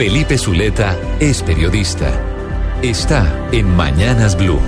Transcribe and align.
Felipe 0.00 0.38
Zuleta 0.38 0.98
es 1.20 1.42
periodista. 1.42 2.10
Está 2.80 3.50
en 3.52 3.68
Mañanas 3.76 4.34
Blue. 4.34 4.58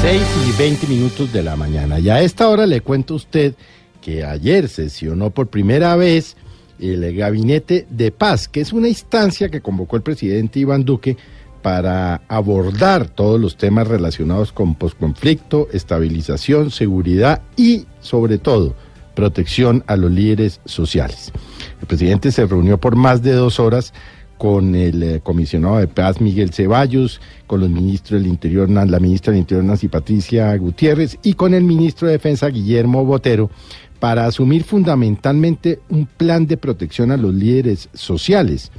6 0.00 0.22
y 0.46 0.56
20 0.56 0.86
minutos 0.86 1.32
de 1.32 1.42
la 1.42 1.56
mañana. 1.56 1.98
Y 1.98 2.08
a 2.08 2.20
esta 2.20 2.48
hora 2.48 2.64
le 2.64 2.82
cuento 2.82 3.14
a 3.14 3.16
usted 3.16 3.54
que 4.00 4.22
ayer 4.22 4.68
sesionó 4.68 5.30
por 5.30 5.48
primera 5.48 5.96
vez 5.96 6.36
el 6.78 7.16
Gabinete 7.16 7.88
de 7.90 8.12
Paz, 8.12 8.46
que 8.46 8.60
es 8.60 8.72
una 8.72 8.86
instancia 8.86 9.48
que 9.48 9.60
convocó 9.60 9.96
el 9.96 10.02
presidente 10.02 10.60
Iván 10.60 10.84
Duque 10.84 11.16
para 11.62 12.22
abordar 12.28 13.08
todos 13.08 13.40
los 13.40 13.56
temas 13.56 13.88
relacionados 13.88 14.52
con 14.52 14.76
posconflicto, 14.76 15.66
estabilización, 15.72 16.70
seguridad 16.70 17.42
y, 17.56 17.86
sobre 17.98 18.38
todo, 18.38 18.76
protección 19.16 19.82
a 19.88 19.96
los 19.96 20.12
líderes 20.12 20.60
sociales. 20.64 21.32
El 21.80 21.86
presidente 21.86 22.32
se 22.32 22.46
reunió 22.46 22.78
por 22.78 22.96
más 22.96 23.22
de 23.22 23.32
dos 23.32 23.60
horas 23.60 23.92
con 24.38 24.74
el 24.74 25.02
eh, 25.02 25.20
comisionado 25.22 25.78
de 25.78 25.88
paz 25.88 26.20
Miguel 26.20 26.52
Ceballos, 26.52 27.20
con 27.46 27.60
los 27.60 27.70
ministros 27.70 28.20
del 28.20 28.30
Interior, 28.30 28.68
la 28.68 29.00
ministra 29.00 29.32
del 29.32 29.40
Interior 29.40 29.64
Nancy 29.64 29.88
Patricia 29.88 30.54
Gutiérrez 30.56 31.18
y 31.22 31.34
con 31.34 31.54
el 31.54 31.64
ministro 31.64 32.06
de 32.06 32.14
Defensa 32.14 32.48
Guillermo 32.48 33.04
Botero 33.04 33.50
para 33.98 34.26
asumir 34.26 34.64
fundamentalmente 34.64 35.80
un 35.88 36.06
plan 36.06 36.46
de 36.46 36.58
protección 36.58 37.10
a 37.10 37.16
los 37.16 37.34
líderes 37.34 37.88
sociales. 37.94 38.70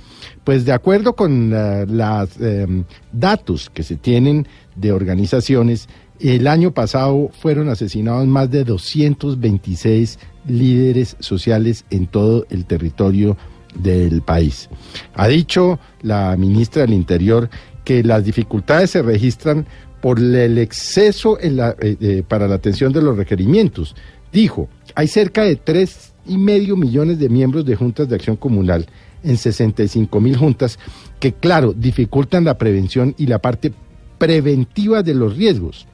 Pues 0.43 0.63
de 0.63 0.73
acuerdo 0.73 1.15
con 1.15 1.49
los 1.49 2.39
em, 2.39 2.83
datos 3.11 3.69
que 3.71 3.83
se 3.83 3.95
tienen 3.95 4.47
de 4.77 4.91
organizaciones, 4.91 5.89
el 6.19 6.47
año 6.47 6.73
pasado 6.73 7.29
fueron 7.39 7.69
asesinados 7.69 8.25
más 8.27 8.49
de 8.49 8.63
226 8.63 10.19
líderes 10.47 11.15
sociales 11.19 11.85
en 11.89 12.07
todo 12.07 12.45
el 12.49 12.65
territorio 12.65 13.37
del 13.75 14.21
país. 14.21 14.69
Ha 15.13 15.27
dicho 15.27 15.79
la 16.01 16.35
ministra 16.37 16.83
del 16.83 16.93
Interior 16.93 17.49
que 17.83 18.03
las 18.03 18.23
dificultades 18.23 18.91
se 18.91 19.01
registran 19.01 19.65
por 20.01 20.19
el 20.19 20.57
exceso 20.57 21.39
en 21.39 21.57
la, 21.57 21.75
eh, 21.79 21.97
eh, 21.99 22.23
para 22.27 22.47
la 22.47 22.55
atención 22.55 22.93
de 22.93 23.01
los 23.01 23.17
requerimientos. 23.17 23.95
Dijo, 24.31 24.69
hay 24.95 25.07
cerca 25.07 25.43
de 25.43 25.55
tres 25.55 26.13
y 26.25 26.37
medio 26.37 26.75
millones 26.75 27.19
de 27.19 27.29
miembros 27.29 27.65
de 27.65 27.75
juntas 27.75 28.09
de 28.09 28.15
acción 28.15 28.35
comunal 28.35 28.87
en 29.23 29.37
65 29.37 30.19
mil 30.19 30.37
juntas 30.37 30.77
que, 31.19 31.33
claro, 31.33 31.73
dificultan 31.73 32.43
la 32.43 32.57
prevención 32.57 33.15
y 33.17 33.27
la 33.27 33.39
parte 33.39 33.73
preventiva 34.17 35.03
de 35.03 35.13
los 35.13 35.37
riesgos. 35.37 35.87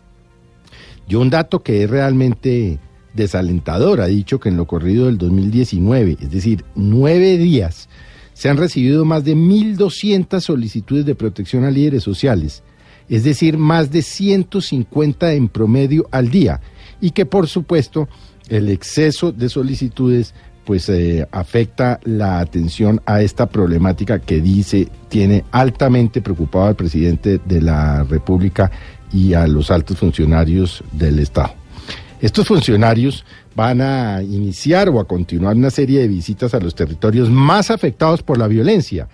Y 1.08 1.16
un 1.16 1.30
dato 1.30 1.62
que 1.62 1.84
es 1.84 1.90
realmente 1.90 2.80
desalentador. 3.14 4.02
Ha 4.02 4.08
dicho 4.08 4.40
que 4.40 4.50
en 4.50 4.58
lo 4.58 4.66
corrido 4.66 5.06
del 5.06 5.18
2019, 5.18 6.18
es 6.20 6.32
decir, 6.32 6.66
nueve 6.76 7.38
días, 7.38 7.90
se 8.34 8.50
han 8.50 8.58
recibido 8.58 9.06
más 9.06 9.24
de 9.24 9.36
1.200 9.36 10.40
solicitudes 10.42 11.06
de 11.06 11.16
protección 11.16 11.64
a 11.64 11.72
líderes 11.72 12.04
sociales, 12.04 12.64
es 13.10 13.24
decir, 13.24 13.58
más 13.58 13.92
de 13.92 14.02
150 14.02 15.34
en 15.34 15.50
promedio 15.50 16.08
al 16.12 16.30
día, 16.30 16.62
y 17.00 17.12
que 17.12 17.26
por 17.26 17.48
supuesto 17.48 18.08
el 18.50 18.70
exceso 18.70 19.32
de 19.32 19.50
solicitudes 19.50 20.34
pues 20.66 20.88
eh, 20.90 21.28
afecta 21.32 22.00
la 22.04 22.40
atención 22.40 23.02
a 23.06 23.22
esta 23.22 23.48
problemática 23.48 24.20
que 24.20 24.42
dice 24.42 24.88
tiene 25.10 25.44
altamente 25.52 26.22
preocupado 26.22 26.66
al 26.66 26.76
presidente 26.76 27.40
de 27.44 27.62
la 27.62 28.04
República 28.04 28.72
y 29.12 29.34
a 29.34 29.46
los 29.48 29.72
altos 29.72 29.98
funcionarios 30.00 30.84
del 30.92 31.20
Estado. 31.20 31.54
Estos 32.22 32.48
funcionarios 32.48 33.26
van 33.56 33.82
a 33.82 34.24
iniciar 34.24 34.90
o 34.90 35.00
a 35.00 35.08
continuar 35.08 35.56
una 35.56 35.70
serie 35.70 36.00
de 36.00 36.08
visitas 36.08 36.54
a 36.54 36.60
los 36.60 36.74
territorios 36.74 37.30
más 37.30 37.70
afectados 37.70 38.24
por 38.24 38.38
la 38.38 38.48
violencia, 38.48 39.08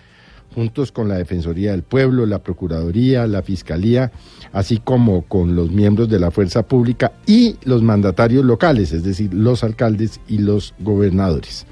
juntos 0.54 0.92
con 0.92 1.08
la 1.08 1.18
Defensoría 1.18 1.72
del 1.72 1.84
Pueblo, 1.84 2.26
la 2.26 2.40
Procuraduría, 2.40 3.28
la 3.28 3.42
Fiscalía, 3.42 4.12
así 4.52 4.78
como 4.78 5.24
con 5.24 5.56
los 5.56 5.72
miembros 5.72 6.10
de 6.10 6.20
la 6.20 6.32
Fuerza 6.32 6.64
Pública 6.64 7.14
y 7.26 7.56
los 7.64 7.82
mandatarios 7.82 8.44
locales, 8.44 8.92
es 8.92 9.04
decir, 9.04 9.34
los 9.34 9.64
alcaldes 9.64 10.20
y 10.28 10.40
los 10.40 10.74
gobernadores. 10.80 11.66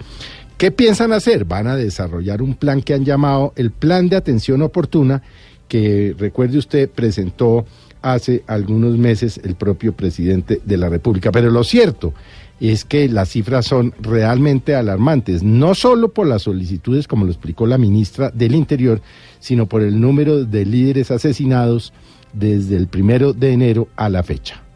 ¿Qué 0.57 0.71
piensan 0.71 1.13
hacer? 1.13 1.45
Van 1.45 1.67
a 1.67 1.75
desarrollar 1.75 2.41
un 2.41 2.55
plan 2.55 2.81
que 2.81 2.93
han 2.93 3.05
llamado 3.05 3.53
el 3.55 3.71
Plan 3.71 4.09
de 4.09 4.15
Atención 4.15 4.61
Oportuna, 4.61 5.21
que 5.67 6.15
recuerde 6.17 6.57
usted 6.57 6.89
presentó 6.89 7.65
hace 8.01 8.44
algunos 8.47 8.97
meses 8.97 9.39
el 9.44 9.55
propio 9.55 9.94
presidente 9.94 10.61
de 10.63 10.77
la 10.77 10.89
República. 10.89 11.31
Pero 11.31 11.51
lo 11.51 11.63
cierto 11.63 12.13
es 12.59 12.85
que 12.85 13.07
las 13.07 13.29
cifras 13.29 13.66
son 13.66 13.94
realmente 14.00 14.75
alarmantes, 14.75 15.44
no 15.44 15.75
solo 15.75 16.09
por 16.09 16.28
las 16.28 16.44
solicitudes, 16.44 17.07
como 17.07 17.25
lo 17.25 17.31
explicó 17.31 17.68
la 17.68 17.78
ministra 17.78 18.29
del 18.31 18.56
Interior, 18.56 19.01
sino 19.40 19.68
por 19.68 19.81
el 19.81 20.00
número 20.00 20.45
de 20.45 20.66
líderes 20.66 21.12
asesinados 21.12 21.94
desde 22.34 22.78
el 22.78 22.88
primero 22.88 23.34
de 23.34 23.53
enero 23.53 23.88
a 23.95 24.09
la 24.09 24.23
fecha. 24.23 24.66